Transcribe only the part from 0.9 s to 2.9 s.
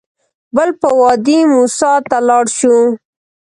وادي موسی ته لاړ شو.